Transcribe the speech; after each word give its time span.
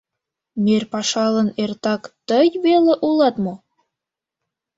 Мер 0.63 0.83
пашалан 0.91 1.49
эртак 1.63 2.01
тый 2.27 2.47
веле 2.63 2.93
улат 3.07 3.35
мо? 3.43 3.53